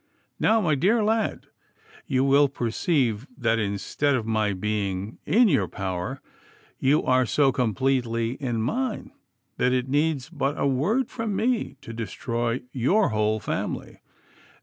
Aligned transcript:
Now, 0.39 0.59
my 0.61 0.73
dear 0.73 1.03
lad, 1.03 1.45
you 2.07 2.23
will 2.23 2.49
perceive 2.49 3.27
that 3.37 3.59
instead 3.59 4.15
of 4.15 4.25
my 4.25 4.51
being 4.51 5.19
in 5.27 5.47
your 5.47 5.67
power, 5.67 6.21
you 6.79 7.03
are 7.03 7.27
so 7.27 7.51
completely 7.51 8.31
in 8.31 8.63
mine 8.63 9.11
that 9.57 9.73
it 9.73 9.87
needs 9.87 10.27
but 10.31 10.57
a 10.59 10.65
word 10.65 11.11
from 11.11 11.35
me 11.35 11.77
to 11.81 11.93
destroy 11.93 12.63
your 12.71 13.09
whole 13.09 13.39
family. 13.39 13.99